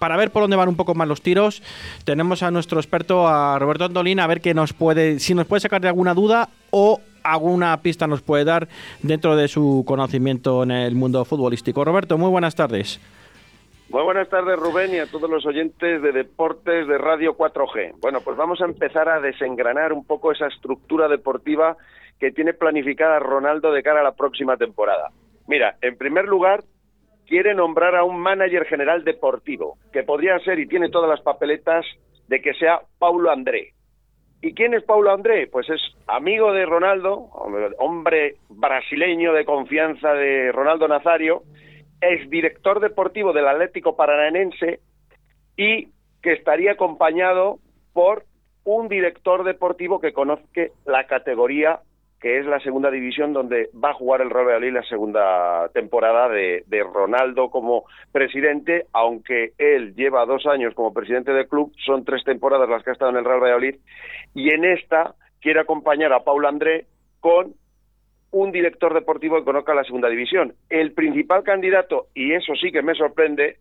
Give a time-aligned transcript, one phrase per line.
[0.00, 1.62] para ver por dónde van un poco más los tiros,
[2.04, 5.60] tenemos a nuestro experto, a Roberto Antolín, a ver que nos puede, si nos puede
[5.60, 8.66] sacar de alguna duda o alguna pista nos puede dar
[9.02, 11.84] dentro de su conocimiento en el mundo futbolístico.
[11.84, 12.98] Roberto, muy buenas tardes.
[13.90, 17.94] Muy buenas tardes, Rubén, y a todos los oyentes de Deportes de Radio 4G.
[18.00, 21.76] Bueno, pues vamos a empezar a desengranar un poco esa estructura deportiva
[22.20, 25.10] que tiene planificada Ronaldo de cara a la próxima temporada.
[25.48, 26.62] Mira, en primer lugar,
[27.30, 31.86] quiere nombrar a un manager general deportivo, que podría ser y tiene todas las papeletas
[32.26, 33.72] de que sea Paulo André.
[34.42, 35.46] ¿Y quién es Paulo André?
[35.46, 37.28] Pues es amigo de Ronaldo,
[37.78, 41.42] hombre brasileño de confianza de Ronaldo Nazario,
[42.00, 44.80] es director deportivo del Atlético Paranaense
[45.56, 45.88] y
[46.22, 47.60] que estaría acompañado
[47.92, 48.24] por
[48.64, 51.78] un director deportivo que conozca la categoría
[52.20, 56.28] que es la segunda división donde va a jugar el Real Valladolid la segunda temporada
[56.28, 62.22] de, Ronaldo como presidente, aunque él lleva dos años como presidente del club, son tres
[62.24, 63.76] temporadas las que ha estado en el Real Valladolid,
[64.34, 66.86] y en esta quiere acompañar a Paul André
[67.20, 67.54] con
[68.32, 70.54] un director deportivo que conozca la segunda división.
[70.68, 73.56] El principal candidato, y eso sí que me sorprende,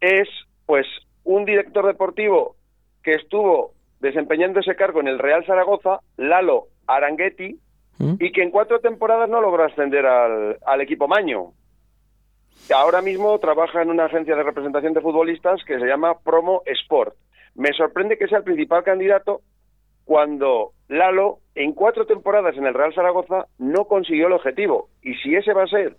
[0.00, 0.28] es
[0.66, 0.86] pues
[1.24, 2.56] un director deportivo
[3.02, 3.72] que estuvo
[4.04, 7.58] desempeñando ese cargo en el Real Zaragoza, Lalo Aranguetti,
[7.98, 8.14] ¿Mm?
[8.20, 11.52] y que en cuatro temporadas no logró ascender al, al equipo Maño.
[12.74, 17.14] Ahora mismo trabaja en una agencia de representación de futbolistas que se llama Promo Sport.
[17.54, 19.40] Me sorprende que sea el principal candidato
[20.04, 24.90] cuando Lalo, en cuatro temporadas en el Real Zaragoza, no consiguió el objetivo.
[25.02, 25.96] Y si ese va a ser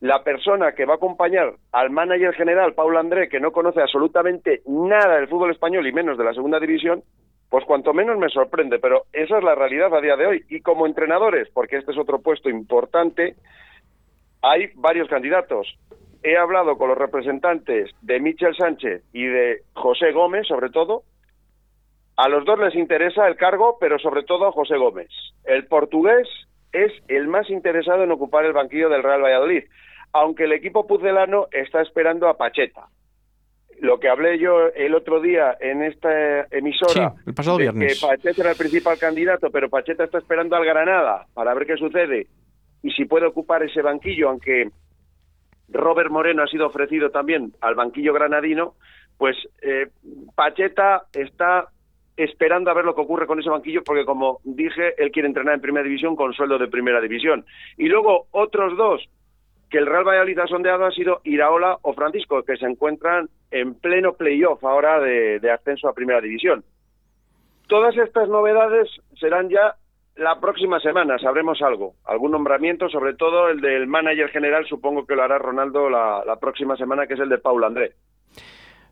[0.00, 4.62] la persona que va a acompañar al manager general, Paul André, que no conoce absolutamente
[4.66, 7.02] nada del fútbol español y menos de la segunda división,
[7.48, 10.44] pues cuanto menos me sorprende, pero esa es la realidad a día de hoy.
[10.48, 13.36] Y como entrenadores, porque este es otro puesto importante,
[14.42, 15.78] hay varios candidatos.
[16.22, 21.04] He hablado con los representantes de Michel Sánchez y de José Gómez, sobre todo,
[22.16, 25.10] a los dos les interesa el cargo, pero sobre todo a José Gómez.
[25.44, 26.26] El portugués
[26.72, 29.64] es el más interesado en ocupar el banquillo del Real Valladolid,
[30.12, 32.88] aunque el equipo pucelano está esperando a Pacheta.
[33.80, 38.00] Lo que hablé yo el otro día en esta emisora, el pasado viernes.
[38.00, 41.76] que Pacheta era el principal candidato, pero Pacheta está esperando al Granada para ver qué
[41.76, 42.26] sucede
[42.86, 44.70] y si puede ocupar ese banquillo, aunque
[45.68, 48.74] Robert Moreno ha sido ofrecido también al banquillo granadino,
[49.18, 49.88] pues eh,
[50.36, 51.68] Pacheta está
[52.16, 55.54] esperando a ver lo que ocurre con ese banquillo, porque como dije, él quiere entrenar
[55.54, 57.44] en primera división con sueldo de primera división.
[57.76, 59.02] Y luego otros dos
[59.70, 63.74] que el Real Valladolid ha sondeado han sido Iraola o Francisco, que se encuentran en
[63.74, 66.64] pleno playoff ahora de, de ascenso a primera división.
[67.68, 68.88] Todas estas novedades
[69.18, 69.74] serán ya
[70.16, 75.14] la próxima semana, sabremos algo, algún nombramiento, sobre todo el del manager general, supongo que
[75.14, 77.92] lo hará Ronaldo la, la próxima semana, que es el de Paul André.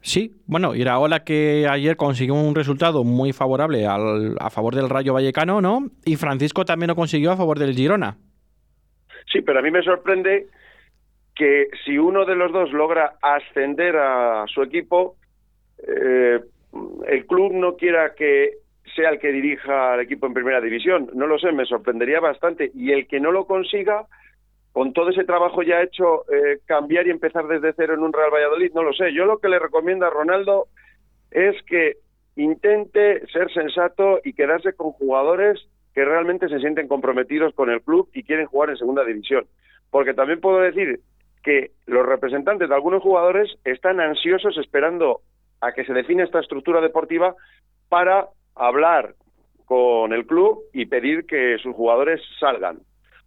[0.00, 5.12] Sí, bueno, Iraola que ayer consiguió un resultado muy favorable al, a favor del Rayo
[5.12, 5.80] Vallecano, ¿no?
[6.04, 8.16] Y Francisco también lo consiguió a favor del Girona.
[9.32, 10.46] Sí, pero a mí me sorprende
[11.38, 15.14] que si uno de los dos logra ascender a su equipo,
[15.86, 16.40] eh,
[17.06, 18.54] el club no quiera que
[18.96, 21.08] sea el que dirija al equipo en primera división.
[21.14, 22.72] No lo sé, me sorprendería bastante.
[22.74, 24.06] Y el que no lo consiga,
[24.72, 28.32] con todo ese trabajo ya hecho, eh, cambiar y empezar desde cero en un Real
[28.32, 29.14] Valladolid, no lo sé.
[29.14, 30.66] Yo lo que le recomiendo a Ronaldo
[31.30, 31.98] es que
[32.34, 35.60] intente ser sensato y quedarse con jugadores
[35.94, 39.46] que realmente se sienten comprometidos con el club y quieren jugar en segunda división.
[39.90, 41.00] Porque también puedo decir
[41.48, 45.22] que los representantes de algunos jugadores están ansiosos esperando
[45.62, 47.34] a que se define esta estructura deportiva
[47.88, 49.14] para hablar
[49.64, 52.80] con el club y pedir que sus jugadores salgan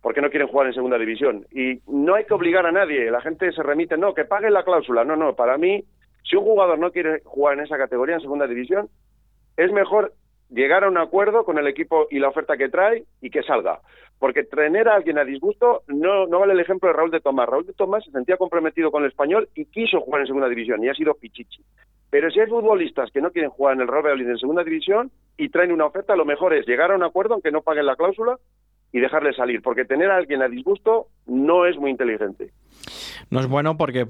[0.03, 1.47] porque no quieren jugar en segunda división.
[1.51, 4.63] Y no hay que obligar a nadie, la gente se remite, no, que paguen la
[4.63, 5.03] cláusula.
[5.03, 5.83] No, no, para mí,
[6.23, 8.87] si un jugador no quiere jugar en esa categoría, en segunda división,
[9.57, 10.13] es mejor
[10.51, 13.79] llegar a un acuerdo con el equipo y la oferta que trae y que salga.
[14.19, 17.49] Porque tener a alguien a disgusto no, no vale el ejemplo de Raúl de Tomás.
[17.49, 20.83] Raúl de Tomás se sentía comprometido con el español y quiso jugar en segunda división
[20.83, 21.63] y ha sido pichichi.
[22.11, 25.11] Pero si hay futbolistas que no quieren jugar en el Real Valladolid en segunda división
[25.37, 27.95] y traen una oferta, lo mejor es llegar a un acuerdo aunque no paguen la
[27.95, 28.37] cláusula
[28.91, 32.51] y dejarle salir, porque tener a alguien a disgusto no es muy inteligente.
[33.29, 34.05] No es bueno porque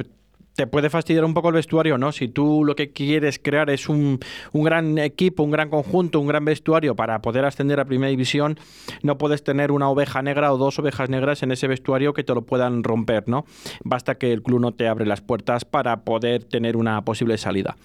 [0.56, 2.12] te puede fastidiar un poco el vestuario, ¿no?
[2.12, 4.20] Si tú lo que quieres crear es un,
[4.52, 8.58] un, gran equipo, un gran conjunto, un gran vestuario para poder ascender a primera división,
[9.04, 12.34] no puedes tener una oveja negra o dos ovejas negras en ese vestuario que te
[12.34, 13.46] lo puedan romper, ¿no?
[13.84, 17.76] Basta que el club no te abre las puertas para poder tener una posible salida.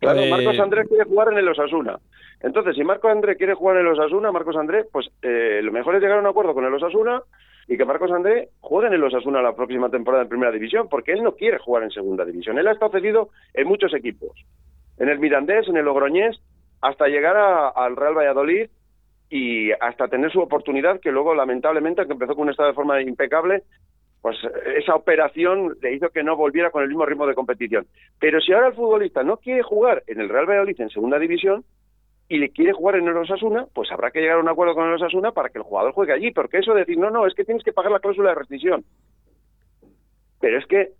[0.00, 0.30] Claro, eh...
[0.30, 1.98] Marcos Andrés quiere jugar en el Osasuna.
[2.42, 5.94] Entonces, si Marcos Andrés quiere jugar en el Osasuna, Marcos Andrés, pues eh, lo mejor
[5.94, 7.22] es llegar a un acuerdo con el Osasuna
[7.68, 11.12] y que Marcos André juegue en el Osasuna la próxima temporada en Primera División, porque
[11.12, 12.58] él no quiere jugar en Segunda División.
[12.58, 14.32] Él ha estado cedido en muchos equipos,
[14.98, 16.40] en el Mirandés, en el Logroñés,
[16.80, 18.68] hasta llegar al Real Valladolid
[19.30, 23.00] y hasta tener su oportunidad, que luego lamentablemente, que empezó con un estado de forma
[23.00, 23.62] impecable,
[24.20, 24.36] pues
[24.76, 27.86] esa operación le hizo que no volviera con el mismo ritmo de competición.
[28.18, 31.64] Pero si ahora el futbolista no quiere jugar en el Real Valladolid en segunda división
[32.32, 34.88] y le quiere jugar en el Osasuna, pues habrá que llegar a un acuerdo con
[34.88, 37.34] el Osasuna para que el jugador juegue allí, porque eso de decir, no, no, es
[37.34, 38.84] que tienes que pagar la cláusula de rescisión.
[40.40, 40.92] Pero es que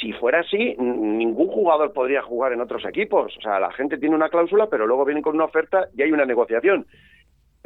[0.00, 3.36] si fuera así, ningún jugador podría jugar en otros equipos.
[3.36, 6.12] O sea, la gente tiene una cláusula, pero luego vienen con una oferta y hay
[6.12, 6.86] una negociación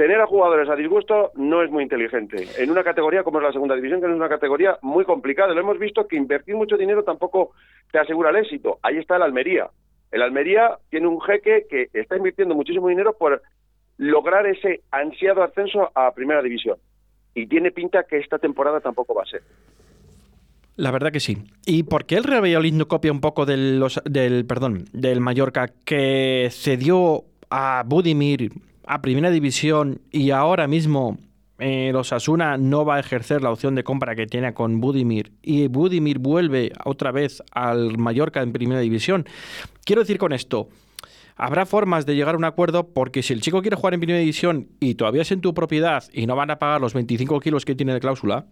[0.01, 2.49] tener a jugadores a disgusto no es muy inteligente.
[2.57, 5.61] En una categoría como es la segunda división, que es una categoría muy complicada, lo
[5.61, 7.51] hemos visto que invertir mucho dinero tampoco
[7.93, 8.79] te asegura el éxito.
[8.83, 9.69] Ahí está el Almería.
[10.11, 13.43] El Almería tiene un jeque que está invirtiendo muchísimo dinero por
[13.97, 16.77] lograr ese ansiado ascenso a primera división.
[17.35, 19.43] Y tiene pinta que esta temporada tampoco va a ser.
[20.77, 21.37] La verdad que sí.
[21.67, 26.49] ¿Y por qué el Real Valladolid copia un poco del, del, perdón, del Mallorca que
[26.51, 28.51] cedió a Budimir
[28.87, 31.19] a Primera División y ahora mismo
[31.61, 35.33] eh, los Asuna no va a ejercer la opción de compra que tiene con Budimir
[35.43, 39.27] y Budimir vuelve otra vez al Mallorca en Primera División.
[39.85, 40.71] Quiero decir con esto,
[41.37, 44.19] habrá formas de llegar a un acuerdo porque si el chico quiere jugar en Primera
[44.19, 47.67] División y todavía es en tu propiedad y no van a pagar los 25 kilos
[47.67, 48.47] que tiene de cláusula,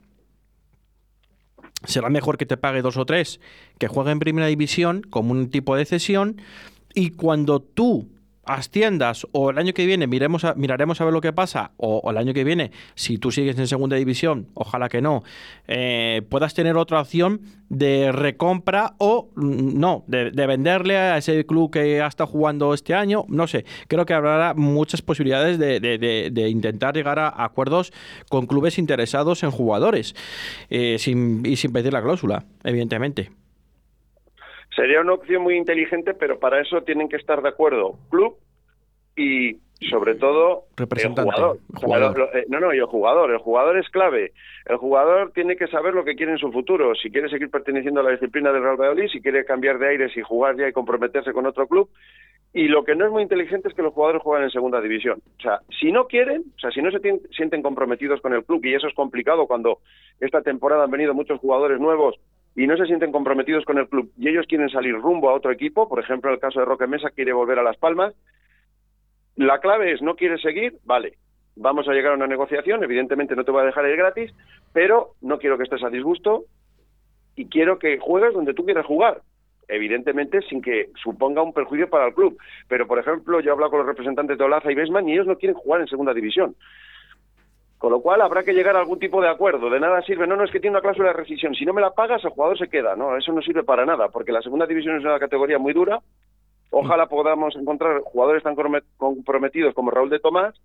[1.84, 3.40] será mejor que te pague dos o tres,
[3.78, 6.42] que juegue en Primera División como un tipo de cesión
[6.94, 8.10] y cuando tú
[8.48, 12.16] asciendas o el año que viene miremos miraremos a ver lo que pasa o, el
[12.16, 15.22] año que viene, si tú sigues en segunda división, ojalá que no,
[15.66, 21.70] eh, puedas tener otra opción de recompra o mm, no, de, venderle a ese club
[21.70, 26.94] que ha estado jugando este año, no sé, creo que habrá muchas posibilidades de, intentar
[26.94, 27.92] llegar a acuerdos
[28.30, 30.14] con clubes interesados en jugadores
[30.70, 33.37] eh, sin, y sin pedir la cláusula, evidentemente.
[34.78, 38.36] Sería una opción muy inteligente, pero para eso tienen que estar de acuerdo club
[39.16, 39.56] y
[39.90, 40.86] sobre todo el
[41.74, 42.30] jugador.
[42.32, 43.32] Eh, no, no, y el jugador.
[43.32, 44.32] El jugador es clave.
[44.66, 46.94] El jugador tiene que saber lo que quiere en su futuro.
[46.94, 50.16] Si quiere seguir perteneciendo a la disciplina del Real Valladolid, si quiere cambiar de aires
[50.16, 51.90] y jugar ya y comprometerse con otro club.
[52.54, 55.20] Y lo que no es muy inteligente es que los jugadores jueguen en segunda división.
[55.38, 57.00] O sea, si no quieren, o sea, si no se
[57.32, 59.80] sienten comprometidos con el club, y eso es complicado cuando
[60.20, 62.14] esta temporada han venido muchos jugadores nuevos
[62.58, 65.52] y no se sienten comprometidos con el club y ellos quieren salir rumbo a otro
[65.52, 68.16] equipo, por ejemplo, el caso de Roque Mesa quiere volver a Las Palmas,
[69.36, 71.14] la clave es no quiere seguir, vale,
[71.54, 74.34] vamos a llegar a una negociación, evidentemente no te voy a dejar ir gratis,
[74.72, 76.46] pero no quiero que estés a disgusto
[77.36, 79.22] y quiero que juegues donde tú quieras jugar,
[79.68, 82.38] evidentemente sin que suponga un perjuicio para el club.
[82.66, 85.28] Pero, por ejemplo, yo he hablado con los representantes de Olaza y Besman y ellos
[85.28, 86.56] no quieren jugar en segunda división.
[87.78, 89.70] Con lo cual habrá que llegar a algún tipo de acuerdo.
[89.70, 91.54] De nada sirve, no, no es que tiene una cláusula de rescisión.
[91.54, 92.96] Si no me la pagas, el jugador se queda.
[92.96, 96.00] No, eso no sirve para nada, porque la segunda división es una categoría muy dura.
[96.70, 98.56] Ojalá podamos encontrar jugadores tan
[98.96, 100.60] comprometidos como Raúl de Tomás,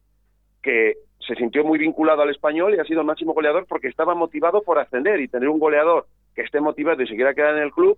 [0.63, 4.15] que se sintió muy vinculado al español y ha sido el máximo goleador porque estaba
[4.15, 7.63] motivado por ascender y tener un goleador que esté motivado y se quiera quedar en
[7.63, 7.97] el club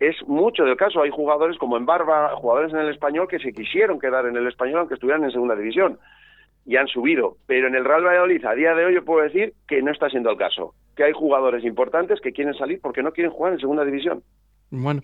[0.00, 1.02] es mucho del caso.
[1.02, 4.46] Hay jugadores como en Barba, jugadores en el español que se quisieron quedar en el
[4.46, 5.98] español aunque estuvieran en segunda división
[6.68, 7.38] y han subido.
[7.46, 10.10] Pero en el Real Valladolid a día de hoy yo puedo decir que no está
[10.10, 10.74] siendo el caso.
[10.94, 14.22] Que hay jugadores importantes que quieren salir porque no quieren jugar en segunda división.
[14.70, 15.00] Bueno.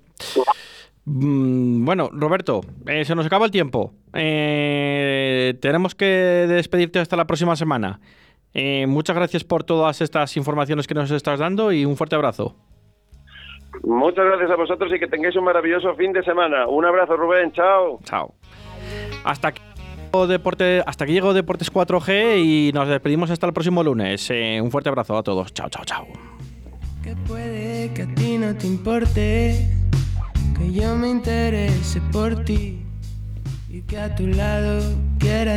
[1.06, 3.92] Mm, bueno, Roberto, eh, se nos acaba el tiempo.
[4.12, 7.98] Eh, tenemos que despedirte hasta la próxima semana.
[8.52, 12.56] Eh, muchas gracias por todas estas informaciones que nos estás dando y un fuerte abrazo.
[13.82, 16.66] Muchas gracias a vosotros y que tengáis un maravilloso fin de semana.
[16.66, 17.52] Un abrazo, Rubén.
[17.52, 17.98] Chao.
[18.04, 18.34] Chao.
[19.24, 19.62] Hasta aquí.
[20.86, 24.30] Hasta que llegó Deportes 4G y nos despedimos hasta el próximo lunes.
[24.30, 25.52] Eh, un fuerte abrazo a todos.
[25.52, 26.06] Chao, chao, chao.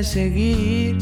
[0.03, 0.97] Seguir.